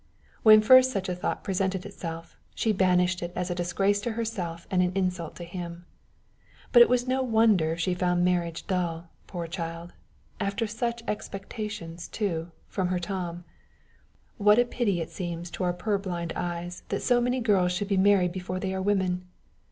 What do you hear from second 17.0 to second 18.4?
so many girls should be married